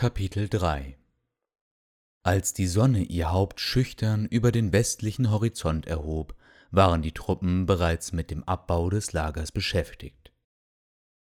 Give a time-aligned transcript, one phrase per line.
[0.00, 0.96] Kapitel 3
[2.22, 6.36] Als die Sonne ihr Haupt schüchtern über den westlichen Horizont erhob,
[6.70, 10.30] waren die Truppen bereits mit dem Abbau des Lagers beschäftigt.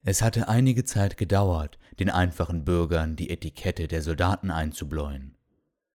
[0.03, 5.37] Es hatte einige Zeit gedauert, den einfachen Bürgern die Etikette der Soldaten einzubläuen.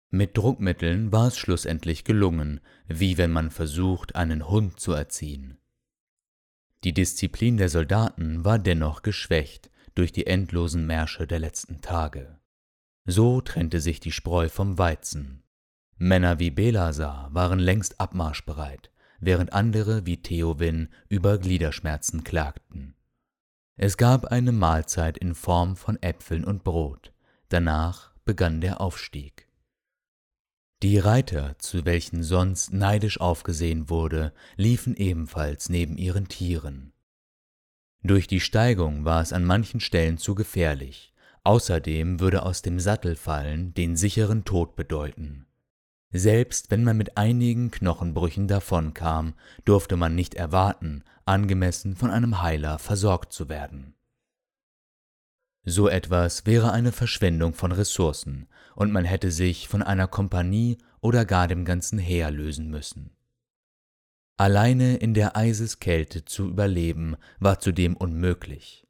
[0.09, 5.59] Mit Druckmitteln war es schlussendlich gelungen, wie wenn man versucht, einen Hund zu erziehen.
[6.83, 12.39] Die Disziplin der Soldaten war dennoch geschwächt durch die endlosen Märsche der letzten Tage.
[13.07, 15.43] So trennte sich die Spreu vom Weizen.
[15.97, 18.91] Männer wie Belasar waren längst abmarschbereit,
[19.21, 22.95] während andere wie Theowin über Gliederschmerzen klagten.
[23.77, 27.13] Es gab eine Mahlzeit in Form von Äpfeln und Brot,
[27.49, 29.49] danach begann der Aufstieg.
[30.83, 36.93] Die Reiter, zu welchen sonst neidisch aufgesehen wurde, liefen ebenfalls neben ihren Tieren.
[38.03, 41.14] Durch die Steigung war es an manchen Stellen zu gefährlich,
[41.45, 45.47] außerdem würde aus dem Sattel fallen den sicheren Tod bedeuten.
[46.11, 52.79] Selbst wenn man mit einigen Knochenbrüchen davonkam, durfte man nicht erwarten, angemessen von einem Heiler
[52.79, 53.95] versorgt zu werden.
[55.65, 61.25] So etwas wäre eine Verschwendung von Ressourcen, und man hätte sich von einer Kompanie oder
[61.25, 63.11] gar dem ganzen Heer lösen müssen.
[64.37, 68.87] Alleine in der Eiseskälte zu überleben war zudem unmöglich.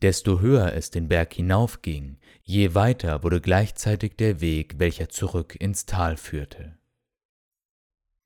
[0.00, 5.86] Desto höher es den Berg hinaufging, je weiter wurde gleichzeitig der Weg, welcher zurück ins
[5.86, 6.78] Tal führte.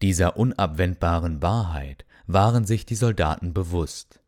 [0.03, 4.21] Dieser unabwendbaren Wahrheit waren sich die Soldaten bewusst.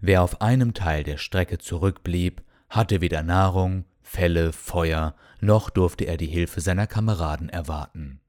[0.00, 6.16] Wer auf einem Teil der Strecke zurückblieb, hatte weder Nahrung, Felle, Feuer, noch durfte er
[6.16, 8.20] die Hilfe seiner Kameraden erwarten.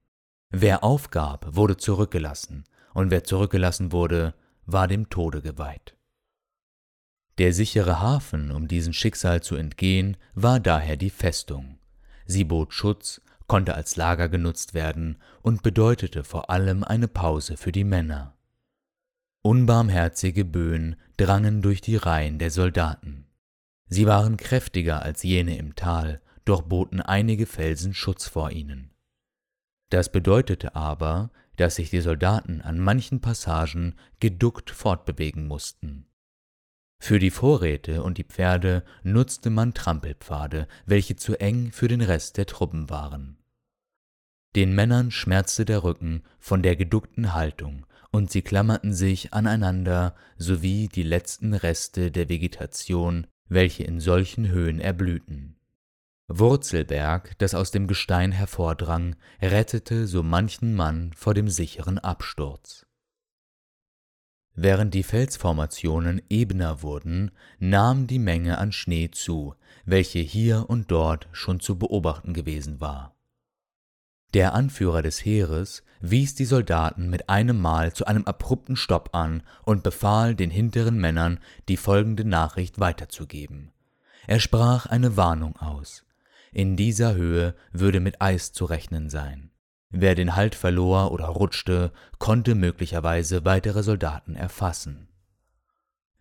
[0.50, 2.63] Wer aufgab, wurde zurückgelassen,
[2.94, 4.34] und wer zurückgelassen wurde,
[4.66, 5.98] war dem Tode geweiht.
[7.40, 11.80] Der sichere Hafen, um diesem Schicksal zu entgehen, war daher die Festung.
[12.26, 17.72] Sie bot Schutz, konnte als Lager genutzt werden und bedeutete vor allem eine Pause für
[17.72, 18.36] die Männer.
[19.41, 23.25] Unbarmherzige Böen drangen durch die Reihen der Soldaten.
[23.88, 28.92] Sie waren kräftiger als jene im Tal, doch boten einige Felsen Schutz vor ihnen.
[29.90, 36.09] Das bedeutete aber, dass sich die Soldaten an manchen Passagen geduckt fortbewegen mussten.
[37.00, 42.38] Für die Vorräte und die Pferde nutzte man Trampelpfade, welche zu eng für den Rest
[42.38, 43.38] der Truppen waren.
[44.56, 50.88] Den Männern schmerzte der Rücken von der geduckten Haltung, und sie klammerten sich aneinander sowie
[50.88, 55.56] die letzten Reste der Vegetation, welche in solchen Höhen erblühten.
[56.28, 62.86] Wurzelberg, das aus dem Gestein hervordrang, rettete so manchen Mann vor dem sicheren Absturz.
[64.56, 69.56] Während die Felsformationen ebener wurden, nahm die Menge an Schnee zu,
[69.86, 73.16] welche hier und dort schon zu beobachten gewesen war.
[74.34, 79.44] Der Anführer des Heeres wies die Soldaten mit einem Mal zu einem abrupten Stopp an
[79.64, 83.72] und befahl den hinteren Männern, die folgende Nachricht weiterzugeben.
[84.28, 86.06] Er sprach eine Warnung aus.
[86.52, 89.50] In dieser Höhe würde mit Eis zu rechnen sein.
[89.91, 95.07] Wer den Halt verlor oder rutschte, konnte möglicherweise weitere Soldaten erfassen.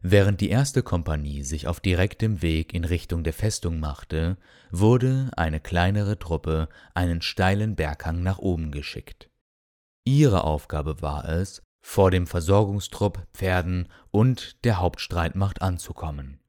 [0.01, 4.39] Während die erste Kompanie sich auf direktem Weg in Richtung der Festung machte,
[4.71, 9.29] wurde eine kleinere Truppe einen steilen Berghang nach oben geschickt.
[10.05, 16.41] Ihre Aufgabe war es, vor dem Versorgungstrupp, Pferden und der Hauptstreitmacht anzukommen.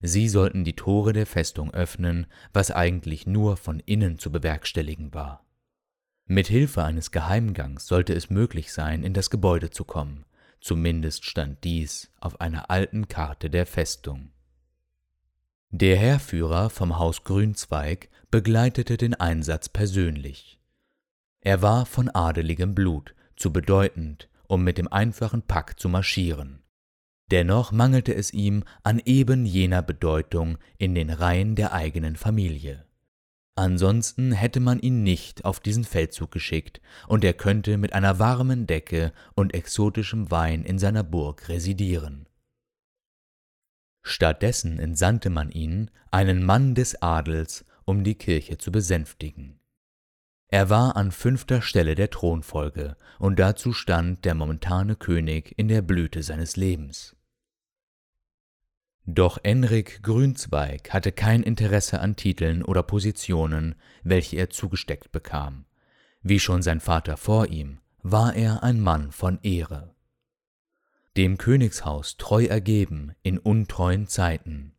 [0.00, 5.47] Sie sollten die Tore der Festung öffnen, was eigentlich nur von innen zu bewerkstelligen war.
[6.30, 10.26] Mit Hilfe eines Geheimgangs sollte es möglich sein, in das Gebäude zu kommen,
[10.60, 14.30] zumindest stand dies auf einer alten Karte der Festung.
[15.70, 20.60] Der Heerführer vom Haus Grünzweig begleitete den Einsatz persönlich.
[21.40, 26.62] Er war von adeligem Blut, zu bedeutend, um mit dem einfachen Pack zu marschieren.
[27.30, 32.84] Dennoch mangelte es ihm an eben jener Bedeutung in den Reihen der eigenen Familie.
[33.58, 38.68] Ansonsten hätte man ihn nicht auf diesen Feldzug geschickt, und er könnte mit einer warmen
[38.68, 42.28] Decke und exotischem Wein in seiner Burg residieren.
[44.04, 49.58] Stattdessen entsandte man ihn, einen Mann des Adels, um die Kirche zu besänftigen.
[50.46, 55.82] Er war an fünfter Stelle der Thronfolge, und dazu stand der momentane König in der
[55.82, 57.16] Blüte seines Lebens.
[59.10, 65.64] Doch Enrik Grünzweig hatte kein Interesse an Titeln oder Positionen, welche er zugesteckt bekam.
[66.20, 69.94] Wie schon sein Vater vor ihm, war er ein Mann von Ehre.
[71.16, 74.74] Dem Königshaus treu ergeben in untreuen Zeiten.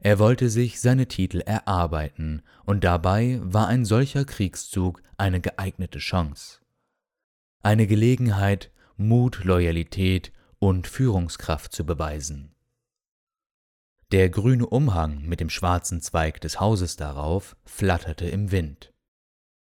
[0.00, 6.58] Er wollte sich seine Titel erarbeiten, und dabei war ein solcher Kriegszug eine geeignete Chance.
[7.62, 12.50] Eine Gelegenheit, Mut, Loyalität und Führungskraft zu beweisen.
[14.14, 18.92] Der grüne Umhang mit dem schwarzen Zweig des Hauses darauf flatterte im Wind.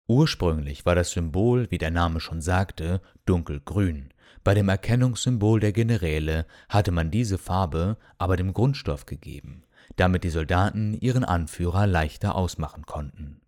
[0.06, 4.08] Ursprünglich war das Symbol, wie der Name schon sagte, dunkelgrün.
[4.44, 9.64] Bei dem Erkennungssymbol der Generäle hatte man diese Farbe aber dem Grundstoff gegeben,
[9.96, 13.42] damit die Soldaten ihren Anführer leichter ausmachen konnten.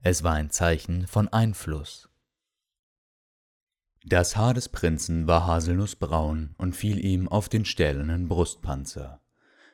[0.00, 2.08] Es war ein Zeichen von Einfluss.
[4.04, 9.20] Das Haar des Prinzen war haselnussbraun und fiel ihm auf den stählernen Brustpanzer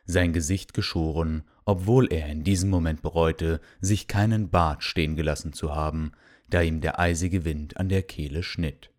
[0.05, 5.75] sein Gesicht geschoren, obwohl er in diesem Moment bereute, sich keinen Bart stehen gelassen zu
[5.75, 6.13] haben,
[6.49, 8.91] da ihm der eisige Wind an der Kehle schnitt.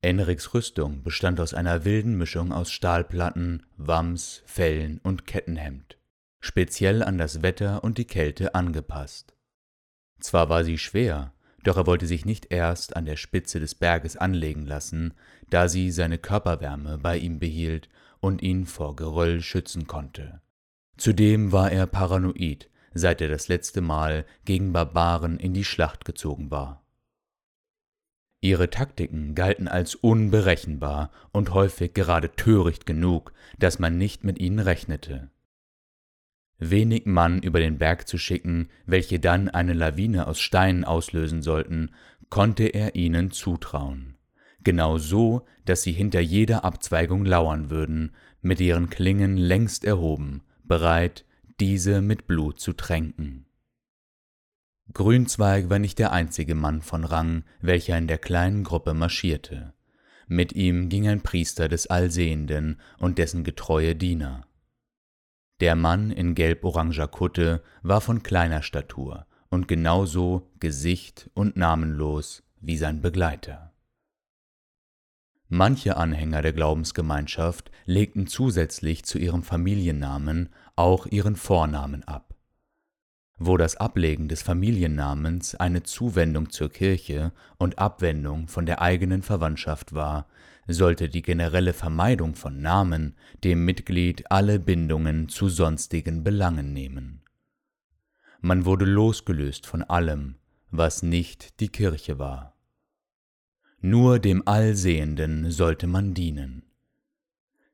[0.00, 5.98] Enriks Rüstung bestand aus einer wilden Mischung aus Stahlplatten, Wams, Fellen und Kettenhemd,
[6.40, 9.34] speziell an das Wetter und die Kälte angepasst.
[10.20, 11.32] Zwar war sie schwer,
[11.68, 15.12] doch er wollte sich nicht erst an der Spitze des Berges anlegen lassen,
[15.50, 20.40] da sie seine Körperwärme bei ihm behielt und ihn vor Geröll schützen konnte.
[20.96, 26.50] Zudem war er paranoid, seit er das letzte Mal gegen Barbaren in die Schlacht gezogen
[26.50, 26.82] war.
[28.40, 34.60] Ihre Taktiken galten als unberechenbar und häufig gerade töricht genug, dass man nicht mit ihnen
[34.60, 35.30] rechnete.
[36.58, 41.90] Wenig Mann über den Berg zu schicken, welche dann eine Lawine aus Steinen auslösen sollten,
[42.30, 44.18] konnte er ihnen zutrauen
[44.68, 48.12] genau so, dass sie hinter jeder Abzweigung lauern würden,
[48.42, 51.24] mit ihren Klingen längst erhoben, bereit,
[51.60, 53.46] diese mit Blut zu tränken.
[54.92, 59.74] Grünzweig war nicht der einzige Mann von Rang, welcher in der kleinen Gruppe marschierte.
[60.26, 64.47] Mit ihm ging ein Priester des Allsehenden und dessen getreue Diener.
[65.60, 72.76] Der Mann in gelb-oranger Kutte war von kleiner Statur und genauso Gesicht und namenlos wie
[72.76, 73.72] sein Begleiter.
[75.48, 82.34] Manche Anhänger der Glaubensgemeinschaft legten zusätzlich zu ihrem Familiennamen auch ihren Vornamen ab.
[83.38, 89.94] Wo das Ablegen des Familiennamens eine Zuwendung zur Kirche und Abwendung von der eigenen Verwandtschaft
[89.94, 90.26] war,
[90.68, 97.22] sollte die generelle Vermeidung von Namen dem Mitglied alle Bindungen zu sonstigen Belangen nehmen.
[98.40, 100.36] Man wurde losgelöst von allem,
[100.70, 102.54] was nicht die Kirche war.
[103.80, 106.62] Nur dem Allsehenden sollte man dienen.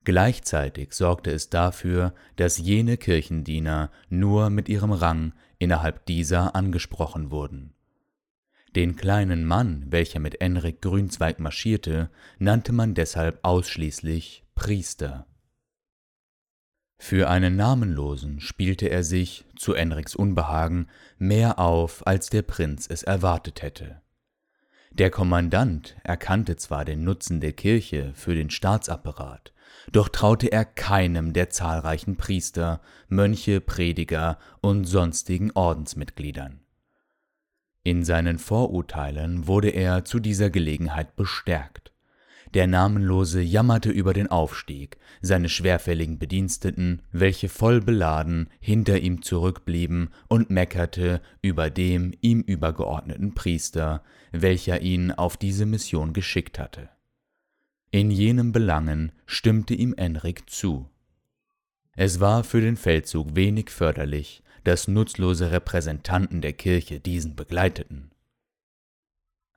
[0.04, 7.74] Gleichzeitig sorgte es dafür, dass jene Kirchendiener nur mit ihrem Rang innerhalb dieser angesprochen wurden.
[8.76, 15.26] Den kleinen Mann, welcher mit Enrik Grünzweig marschierte, nannte man deshalb ausschließlich Priester.
[16.98, 20.88] Für einen Namenlosen spielte er sich, zu Enriks Unbehagen,
[21.18, 24.00] mehr auf, als der Prinz es erwartet hätte.
[24.90, 29.52] Der Kommandant erkannte zwar den Nutzen der Kirche für den Staatsapparat,
[29.92, 36.63] doch traute er keinem der zahlreichen Priester, Mönche, Prediger und sonstigen Ordensmitgliedern.
[37.86, 41.92] In seinen Vorurteilen wurde er zu dieser Gelegenheit bestärkt.
[42.54, 50.10] Der Namenlose jammerte über den Aufstieg, seine schwerfälligen Bediensteten, welche voll beladen hinter ihm zurückblieben,
[50.28, 56.88] und meckerte über dem ihm übergeordneten Priester, welcher ihn auf diese Mission geschickt hatte.
[57.90, 60.88] In jenen Belangen stimmte ihm Enrik zu.
[61.96, 68.10] Es war für den Feldzug wenig förderlich, dass nutzlose Repräsentanten der Kirche diesen begleiteten.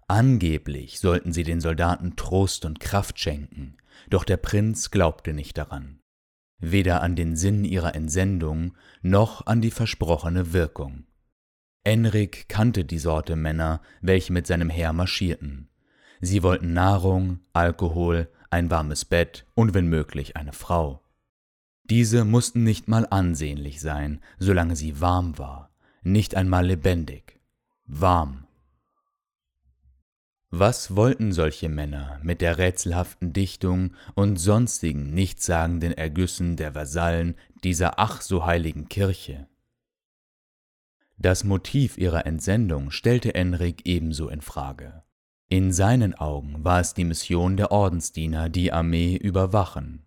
[0.08, 3.78] Angeblich sollten sie den Soldaten Trost und Kraft schenken,
[4.10, 6.00] doch der Prinz glaubte nicht daran,
[6.60, 11.06] weder an den Sinn ihrer Entsendung noch an die versprochene Wirkung.
[11.84, 15.70] Enrik kannte die Sorte Männer, welche mit seinem Heer marschierten.
[16.20, 21.04] Sie wollten Nahrung, Alkohol, ein warmes Bett und wenn möglich eine Frau.
[21.90, 25.70] Diese mussten nicht mal ansehnlich sein, solange sie warm war,
[26.04, 27.40] nicht einmal lebendig,
[27.86, 28.48] warm
[30.50, 38.00] was wollten solche Männer mit der rätselhaften Dichtung und sonstigen nichtssagenden Ergüssen der Vasallen dieser
[38.00, 39.48] ach so heiligen Kirche?
[41.18, 45.04] Das Motiv ihrer Entsendung stellte Enrik ebenso in Frage.
[45.50, 50.07] In seinen Augen war es die Mission der Ordensdiener, die Armee überwachen.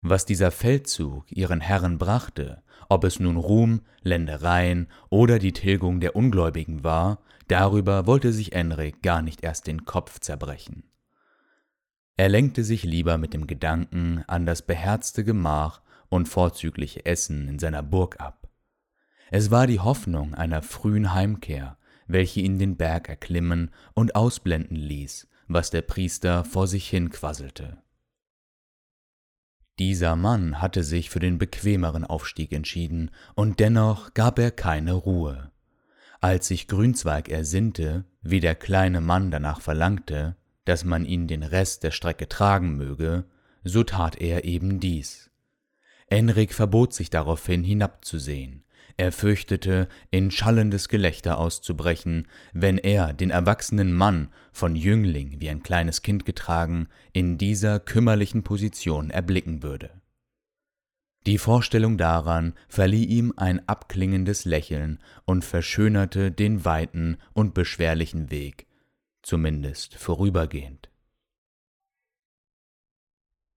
[0.00, 6.14] Was dieser Feldzug ihren Herren brachte, ob es nun Ruhm, Ländereien oder die Tilgung der
[6.14, 10.84] Ungläubigen war, darüber wollte sich Enrik gar nicht erst den Kopf zerbrechen.
[12.16, 17.58] Er lenkte sich lieber mit dem Gedanken an das beherzte Gemach und vorzügliche Essen in
[17.58, 18.48] seiner Burg ab.
[19.30, 21.76] Es war die Hoffnung einer frühen Heimkehr,
[22.06, 27.78] welche ihn den Berg erklimmen und ausblenden ließ, was der Priester vor sich hin quasselte.
[29.78, 35.52] Dieser Mann hatte sich für den bequemeren Aufstieg entschieden, und dennoch gab er keine Ruhe.
[36.20, 41.84] Als sich Grünzweig ersinnte, wie der kleine Mann danach verlangte, dass man ihn den Rest
[41.84, 43.24] der Strecke tragen möge,
[43.62, 45.30] so tat er eben dies.
[46.08, 48.64] Enrik verbot sich daraufhin hinabzusehen,
[48.98, 55.62] er fürchtete, in schallendes Gelächter auszubrechen, wenn er den erwachsenen Mann, von Jüngling wie ein
[55.62, 59.90] kleines Kind getragen, in dieser kümmerlichen Position erblicken würde.
[61.26, 68.66] Die Vorstellung daran verlieh ihm ein abklingendes Lächeln und verschönerte den weiten und beschwerlichen Weg,
[69.22, 70.90] zumindest vorübergehend.